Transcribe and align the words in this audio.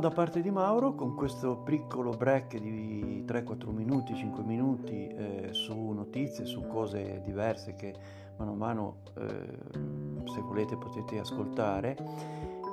da 0.00 0.10
parte 0.10 0.40
di 0.40 0.50
Mauro 0.50 0.96
con 0.96 1.14
questo 1.14 1.58
piccolo 1.58 2.10
break 2.10 2.58
di 2.58 3.24
3-4 3.24 3.70
minuti, 3.70 4.16
5 4.16 4.42
minuti 4.42 5.06
eh, 5.06 5.50
su 5.52 5.92
notizie, 5.92 6.44
su 6.46 6.66
cose 6.66 7.20
diverse 7.24 7.76
che 7.76 7.94
mano 8.36 8.50
a 8.50 8.54
mano, 8.56 8.96
eh, 9.16 10.28
se 10.32 10.40
volete, 10.40 10.76
potete 10.76 11.20
ascoltare. 11.20 11.96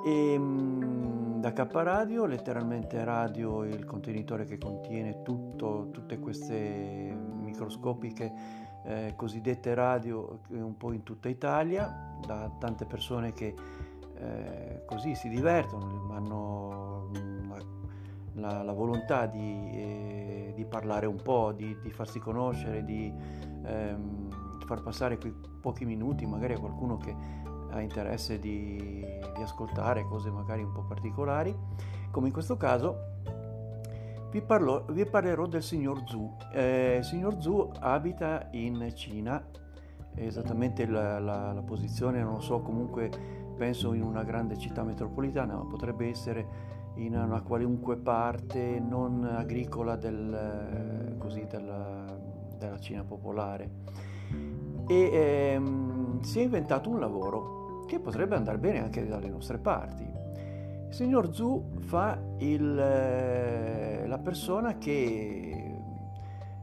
E, 0.04 0.36
mh, 0.36 1.42
da 1.42 1.54
K 1.54 1.68
Radio, 1.74 2.26
letteralmente 2.26 3.04
radio, 3.04 3.64
il 3.64 3.86
contenitore 3.86 4.46
che 4.46 4.58
contiene 4.58 5.22
tutto, 5.22 5.90
tutte 5.92 6.18
queste 6.18 7.16
microscopiche 7.40 8.34
eh, 8.84 9.14
cosiddette 9.16 9.76
radio 9.76 10.40
un 10.48 10.76
po' 10.76 10.92
in 10.92 11.04
tutta 11.04 11.30
Italia, 11.30 12.18
da 12.26 12.50
tante 12.58 12.86
persone 12.86 13.32
che 13.34 13.54
eh, 14.20 14.82
così 14.86 15.16
si 15.16 15.30
divertono, 15.30 16.14
hanno 16.14 17.10
la, 18.34 18.52
la, 18.52 18.64
la 18.64 18.74
volontà 18.74 19.26
di, 19.26 19.70
eh, 19.72 20.54
di, 20.56 20.66
parlare 20.66 21.06
un 21.06 21.22
po', 21.22 21.54
di, 21.56 21.78
di 21.82 21.92
farsi 21.92 22.20
conoscere, 22.20 22.84
di 22.84 23.14
ehm, 23.66 24.60
far 24.66 24.82
passare 24.82 25.18
quei 25.18 25.34
pochi 25.62 25.86
minuti 25.86 26.26
magari 26.26 26.54
a 26.54 26.60
qualcuno 26.60 26.98
che 26.98 27.16
ha 27.70 27.82
interesse 27.82 28.40
di, 28.40 29.04
di 29.36 29.42
ascoltare 29.42 30.04
cose 30.04 30.30
magari 30.32 30.64
un 30.64 30.72
po' 30.72 30.84
particolari, 30.84 31.56
come 32.12 32.28
in 32.28 32.34
questo 32.34 32.58
caso 32.58 33.16
vi, 34.32 34.42
parlo, 34.42 34.86
vi 34.90 35.06
parlerò 35.06 35.46
del 35.46 35.64
signor 35.64 36.04
Zhu. 36.06 36.36
Eh, 36.54 36.98
il 37.00 37.04
signor 37.04 37.42
Zhu 37.42 37.72
abita 37.80 38.48
in 38.52 38.92
Cina, 38.94 39.46
esattamente 40.16 40.86
la, 40.86 41.20
la, 41.20 41.54
la 41.54 41.62
posizione 41.62 42.22
non 42.22 42.34
lo 42.34 42.40
so, 42.40 42.62
comunque 42.62 43.46
penso 43.58 43.94
in 43.94 44.04
una 44.04 44.24
grande 44.24 44.58
città 44.58 44.84
metropolitana, 44.84 45.56
ma 45.56 45.66
potrebbe 45.66 46.08
essere 46.08 46.76
in 46.96 47.16
una 47.16 47.42
qualunque 47.42 47.98
parte 47.98 48.80
non 48.80 49.24
agricola 49.24 49.96
del, 49.96 51.16
così, 51.18 51.46
della, 51.50 52.06
della, 52.58 52.80
Cina 52.80 53.04
popolare. 53.04 53.70
E 54.88 55.10
ehm, 55.12 56.22
si 56.22 56.40
è 56.40 56.44
inventato 56.44 56.90
un 56.90 57.00
lavoro 57.00 57.84
che 57.88 58.00
potrebbe 58.00 58.36
andare 58.36 58.58
bene 58.58 58.82
anche 58.82 59.06
dalle 59.06 59.30
nostre 59.30 59.58
parti. 59.58 60.04
Il 60.04 60.94
signor 60.94 61.34
Zhu 61.34 61.80
fa 61.80 62.18
il, 62.38 62.76
la 62.76 64.20
persona 64.20 64.78
che 64.78 65.76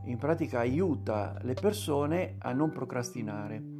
in 0.04 0.18
pratica 0.18 0.60
aiuta 0.60 1.36
le 1.42 1.54
persone 1.54 2.36
a 2.38 2.52
non 2.52 2.70
procrastinare 2.70 3.73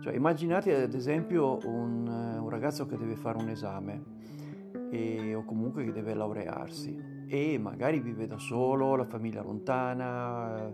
cioè, 0.00 0.14
immaginate 0.14 0.82
ad 0.82 0.94
esempio 0.94 1.58
un, 1.64 2.06
un, 2.06 2.48
ragazzo 2.48 2.86
che 2.86 2.96
deve 2.96 3.16
fare 3.16 3.38
un 3.38 3.48
esame 3.48 4.02
e, 4.90 5.34
o 5.34 5.44
comunque 5.44 5.84
che 5.84 5.92
deve 5.92 6.14
laurearsi 6.14 7.24
e 7.26 7.58
magari 7.58 8.00
vive 8.00 8.26
da 8.26 8.38
solo, 8.38 8.96
la 8.96 9.04
famiglia 9.04 9.42
lontana, 9.42 10.72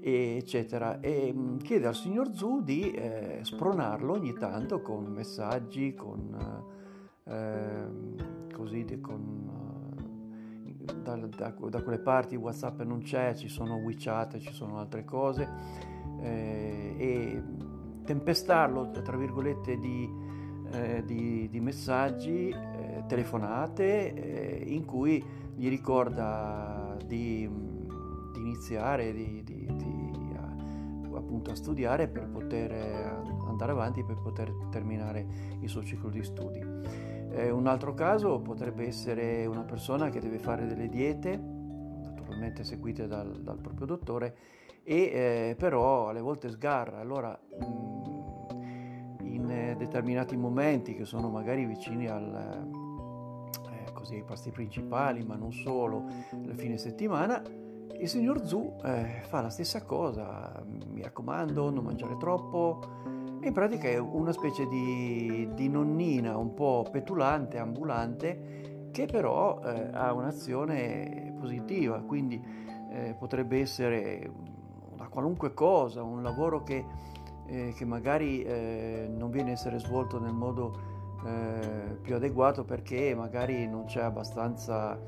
e, 0.00 0.36
eccetera, 0.36 1.00
e 1.00 1.32
mm, 1.34 1.56
chiede 1.58 1.86
al 1.86 1.94
signor 1.94 2.32
Zu 2.34 2.62
di 2.62 2.90
eh, 2.92 3.40
spronarlo 3.42 4.12
ogni 4.12 4.32
tanto 4.34 4.80
con 4.80 5.06
messaggi, 5.06 5.94
con, 5.94 6.64
eh, 7.24 8.54
così, 8.54 8.84
con, 9.00 9.50
da, 11.02 11.16
da, 11.16 11.54
da, 11.68 11.82
quelle 11.82 11.98
parti 11.98 12.36
WhatsApp 12.36 12.82
non 12.82 13.00
c'è, 13.00 13.34
ci 13.34 13.48
sono 13.48 13.76
WeChat, 13.76 14.38
ci 14.38 14.52
sono 14.52 14.78
altre 14.78 15.04
cose 15.04 15.48
eh, 16.20 16.94
e 16.96 17.42
tempestarlo, 18.08 18.90
tra 18.90 19.18
virgolette, 19.18 19.78
di, 19.78 20.10
eh, 20.70 21.02
di, 21.04 21.46
di 21.50 21.60
messaggi, 21.60 22.48
eh, 22.48 23.04
telefonate, 23.06 24.14
eh, 24.14 24.62
in 24.66 24.86
cui 24.86 25.22
gli 25.54 25.68
ricorda 25.68 26.96
di, 27.04 27.46
di 28.32 28.40
iniziare, 28.40 29.12
di, 29.12 29.44
appunto 31.14 31.50
a 31.50 31.54
studiare 31.54 32.08
per 32.08 32.28
poter 32.28 32.72
andare 33.46 33.72
avanti, 33.72 34.02
per 34.02 34.16
poter 34.22 34.50
terminare 34.70 35.26
il 35.60 35.68
suo 35.68 35.82
ciclo 35.82 36.08
di 36.08 36.22
studi. 36.22 36.60
Eh, 37.30 37.50
un 37.50 37.66
altro 37.66 37.92
caso 37.92 38.40
potrebbe 38.40 38.86
essere 38.86 39.44
una 39.44 39.64
persona 39.64 40.08
che 40.08 40.20
deve 40.20 40.38
fare 40.38 40.66
delle 40.66 40.88
diete, 40.88 41.36
naturalmente 41.36 42.64
seguite 42.64 43.06
dal, 43.06 43.42
dal 43.42 43.58
proprio 43.58 43.86
dottore, 43.86 44.36
e 44.88 45.50
eh, 45.50 45.54
però 45.54 46.08
alle 46.08 46.22
volte 46.22 46.48
sgarra. 46.48 47.00
Allora, 47.00 47.38
mm, 47.62 47.98
in 49.20 49.50
eh, 49.50 49.76
determinati 49.76 50.34
momenti 50.34 50.94
che 50.94 51.04
sono 51.04 51.28
magari 51.28 51.66
vicini 51.66 52.08
al, 52.08 52.66
eh, 53.70 53.92
così, 53.92 54.14
ai 54.14 54.24
pasti 54.24 54.50
principali, 54.50 55.22
ma 55.24 55.36
non 55.36 55.52
solo, 55.52 56.06
il 56.42 56.54
fine 56.54 56.78
settimana, 56.78 57.42
il 57.98 58.08
signor 58.08 58.46
Zu 58.46 58.76
eh, 58.82 59.20
fa 59.26 59.42
la 59.42 59.50
stessa 59.50 59.82
cosa, 59.84 60.64
mi 60.86 61.02
raccomando, 61.02 61.68
non 61.68 61.84
mangiare 61.84 62.16
troppo. 62.16 62.80
In 63.42 63.52
pratica 63.52 63.88
è 63.88 63.98
una 63.98 64.32
specie 64.32 64.66
di, 64.68 65.50
di 65.52 65.68
nonnina 65.68 66.38
un 66.38 66.54
po' 66.54 66.88
petulante, 66.90 67.58
ambulante, 67.58 68.88
che 68.90 69.04
però 69.04 69.60
eh, 69.62 69.90
ha 69.92 70.14
un'azione 70.14 71.34
positiva, 71.38 72.00
quindi 72.00 72.42
eh, 72.90 73.14
potrebbe 73.18 73.60
essere 73.60 74.56
qualunque 75.06 75.54
cosa, 75.54 76.02
un 76.02 76.22
lavoro 76.22 76.62
che, 76.62 76.84
eh, 77.46 77.72
che 77.76 77.84
magari 77.84 78.42
eh, 78.42 79.08
non 79.08 79.30
viene 79.30 79.50
a 79.50 79.52
essere 79.52 79.78
svolto 79.78 80.18
nel 80.18 80.32
modo 80.32 80.96
eh, 81.24 81.96
più 82.00 82.14
adeguato 82.14 82.64
perché 82.64 83.14
magari 83.14 83.66
non 83.66 83.84
c'è 83.86 84.02
abbastanza 84.02 84.98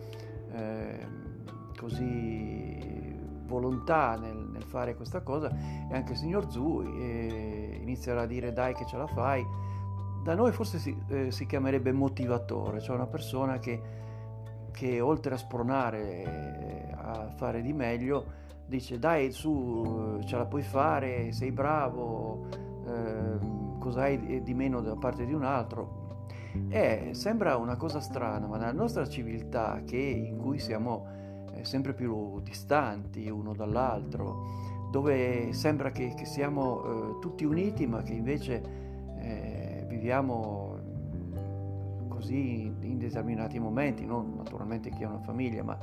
ehm, 0.52 1.74
così 1.76 3.18
volontà 3.46 4.16
nel, 4.16 4.36
nel, 4.36 4.62
fare 4.62 4.94
questa 4.94 5.22
cosa 5.22 5.50
e 5.90 5.94
anche 5.94 6.12
il 6.12 6.18
signor 6.18 6.50
Zu 6.50 6.82
eh, 6.82 7.78
inizierà 7.80 8.22
a 8.22 8.26
dire 8.26 8.52
dai 8.52 8.74
che 8.74 8.86
ce 8.86 8.96
la 8.96 9.06
fai. 9.06 9.44
Da 10.22 10.34
noi 10.34 10.52
forse 10.52 10.78
si, 10.78 10.96
eh, 11.08 11.30
si 11.30 11.46
chiamerebbe 11.46 11.92
motivatore, 11.92 12.80
cioè 12.80 12.94
una 12.94 13.06
persona 13.06 13.58
che, 13.58 13.80
che 14.70 15.00
oltre 15.00 15.34
a 15.34 15.38
spronare 15.38 16.90
a 16.94 17.30
fare 17.36 17.62
di 17.62 17.72
meglio, 17.72 18.24
dice 18.70 18.98
dai 18.98 19.32
su 19.32 20.20
ce 20.25 20.36
la 20.36 20.47
puoi 20.47 20.62
fare, 20.62 21.32
sei 21.32 21.50
bravo, 21.50 22.47
eh, 22.86 23.78
cos'hai 23.78 24.42
di 24.42 24.54
meno 24.54 24.81
da 24.81 24.94
parte 24.94 25.26
di 25.26 25.34
un 25.34 25.42
altro. 25.42 25.98
Eh, 26.69 27.10
sembra 27.12 27.56
una 27.56 27.76
cosa 27.76 28.00
strana, 28.00 28.47
ma 28.47 28.56
nella 28.56 28.72
nostra 28.72 29.06
civiltà 29.06 29.82
che, 29.84 29.97
in 29.97 30.38
cui 30.38 30.58
siamo 30.58 31.06
eh, 31.53 31.64
sempre 31.64 31.92
più 31.92 32.41
distanti 32.41 33.28
uno 33.28 33.54
dall'altro, 33.54 34.88
dove 34.91 35.52
sembra 35.52 35.91
che, 35.91 36.14
che 36.16 36.25
siamo 36.25 36.82
eh, 36.82 37.19
tutti 37.20 37.44
uniti 37.44 37.87
ma 37.87 38.02
che 38.02 38.12
invece 38.12 38.62
eh, 39.19 39.84
viviamo 39.88 40.78
così 42.08 42.64
in 42.81 42.99
determinati 42.99 43.58
momenti, 43.58 44.05
non 44.05 44.34
naturalmente 44.37 44.90
chi 44.90 45.05
ha 45.05 45.08
una 45.08 45.20
famiglia, 45.20 45.62
ma 45.62 45.78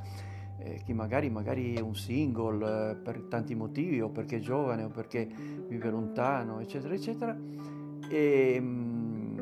eh, 0.59 0.81
chi 0.83 0.93
magari, 0.93 1.29
magari, 1.29 1.75
è 1.75 1.79
un 1.79 1.95
single 1.95 2.91
eh, 2.91 2.95
per 2.95 3.21
tanti 3.29 3.53
motivi 3.53 4.01
o 4.01 4.09
perché 4.09 4.37
è 4.37 4.39
giovane 4.39 4.83
o 4.83 4.89
perché 4.89 5.27
vive 5.67 5.89
lontano, 5.89 6.59
eccetera, 6.59 6.93
eccetera. 6.93 7.37
E, 8.09 8.59
mh, 8.59 9.37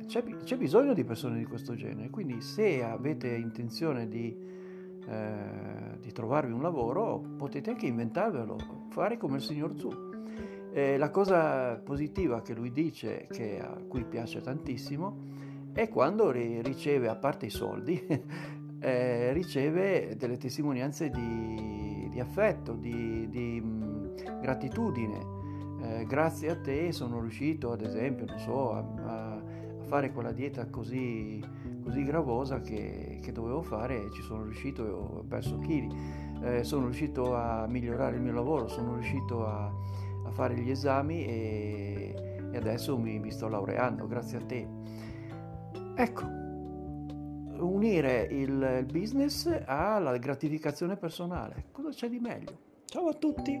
eh, 0.00 0.06
c'è, 0.06 0.22
c'è, 0.22 0.56
bisogno 0.56 0.94
di 0.94 1.04
persone 1.04 1.38
di 1.38 1.44
questo 1.44 1.74
genere, 1.74 2.10
quindi 2.10 2.40
se 2.40 2.82
avete 2.84 3.28
intenzione 3.28 4.08
di, 4.08 4.36
eh, 5.06 5.98
di 6.00 6.12
trovarvi 6.12 6.52
un 6.52 6.62
lavoro 6.62 7.22
potete 7.36 7.70
anche 7.70 7.86
inventarvelo, 7.86 8.56
fare 8.90 9.16
come 9.16 9.36
il 9.36 9.42
signor 9.42 9.76
Zu. 9.76 10.06
la 10.72 11.10
cosa 11.10 11.76
positiva 11.76 12.40
che 12.42 12.54
lui 12.54 12.70
dice, 12.70 13.26
che 13.28 13.58
a 13.60 13.76
cui 13.88 14.04
piace 14.04 14.40
tantissimo, 14.40 15.38
è 15.72 15.88
quando 15.88 16.30
riceve, 16.30 17.08
a 17.08 17.16
parte 17.16 17.46
i 17.46 17.50
soldi, 17.50 18.04
eh, 18.80 19.32
riceve 19.32 20.16
delle 20.16 20.36
testimonianze 20.36 21.10
di, 21.10 22.08
di 22.10 22.20
affetto, 22.20 22.74
di, 22.74 23.28
di 23.28 23.60
mh, 23.60 24.40
gratitudine. 24.40 25.36
Eh, 25.80 26.04
grazie 26.06 26.50
a 26.50 26.56
te 26.56 26.92
sono 26.92 27.20
riuscito, 27.20 27.72
ad 27.72 27.82
esempio, 27.82 28.26
so, 28.38 28.72
a, 28.72 28.78
a, 28.78 29.42
fare 29.84 30.12
quella 30.12 30.32
dieta 30.32 30.66
così, 30.66 31.42
così 31.82 32.04
gravosa 32.04 32.60
che, 32.60 33.20
che 33.22 33.32
dovevo 33.32 33.62
fare 33.62 34.04
e 34.04 34.10
ci 34.12 34.20
sono 34.20 34.42
riuscito 34.44 34.86
e 34.86 34.90
ho 34.90 35.24
perso 35.26 35.58
chili. 35.58 35.88
Eh, 36.42 36.62
sono 36.62 36.84
riuscito 36.84 37.34
a 37.34 37.66
migliorare 37.66 38.16
il 38.16 38.22
mio 38.22 38.32
lavoro, 38.32 38.68
sono 38.68 38.94
riuscito 38.94 39.46
a, 39.46 39.72
a 40.24 40.30
fare 40.30 40.56
gli 40.56 40.70
esami 40.70 41.24
e, 41.24 42.14
e 42.52 42.56
adesso 42.56 42.98
mi, 42.98 43.18
mi 43.18 43.30
sto 43.30 43.48
laureando 43.48 44.06
grazie 44.06 44.38
a 44.38 44.42
te. 44.42 44.68
Ecco, 45.94 46.47
unire 47.58 48.26
il, 48.30 48.86
business 48.90 49.48
alla 49.66 50.16
gratificazione 50.16 50.96
personale. 50.96 51.66
Cosa 51.72 51.90
c'è 51.90 52.08
di 52.08 52.18
meglio? 52.18 52.58
Ciao 52.86 53.08
a 53.08 53.14
tutti! 53.14 53.60